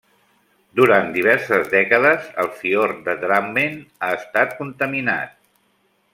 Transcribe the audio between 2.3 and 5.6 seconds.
el fiord de Drammen ha estat contaminat.